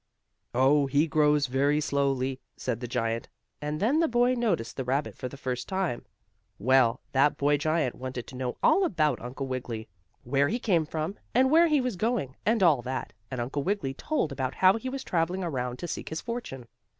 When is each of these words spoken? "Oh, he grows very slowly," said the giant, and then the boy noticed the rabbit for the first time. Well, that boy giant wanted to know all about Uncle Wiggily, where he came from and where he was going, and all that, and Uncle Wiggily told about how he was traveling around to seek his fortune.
"Oh, 0.55 0.87
he 0.87 1.05
grows 1.05 1.45
very 1.45 1.79
slowly," 1.79 2.39
said 2.57 2.79
the 2.79 2.87
giant, 2.87 3.29
and 3.61 3.79
then 3.79 3.99
the 3.99 4.07
boy 4.07 4.33
noticed 4.33 4.75
the 4.75 4.83
rabbit 4.83 5.15
for 5.15 5.29
the 5.29 5.37
first 5.37 5.69
time. 5.69 6.07
Well, 6.57 7.01
that 7.11 7.37
boy 7.37 7.57
giant 7.57 7.93
wanted 7.93 8.25
to 8.25 8.35
know 8.35 8.57
all 8.63 8.83
about 8.83 9.21
Uncle 9.21 9.45
Wiggily, 9.45 9.87
where 10.23 10.47
he 10.47 10.57
came 10.57 10.87
from 10.87 11.19
and 11.35 11.51
where 11.51 11.67
he 11.67 11.79
was 11.81 11.97
going, 11.97 12.35
and 12.47 12.63
all 12.63 12.81
that, 12.81 13.13
and 13.29 13.39
Uncle 13.39 13.61
Wiggily 13.61 13.93
told 13.93 14.31
about 14.31 14.55
how 14.55 14.75
he 14.77 14.89
was 14.89 15.03
traveling 15.03 15.43
around 15.43 15.77
to 15.77 15.87
seek 15.87 16.09
his 16.09 16.19
fortune. 16.21 16.65